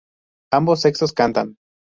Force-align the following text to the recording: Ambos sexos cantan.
Ambos 0.51 0.81
sexos 0.81 1.13
cantan. 1.13 1.57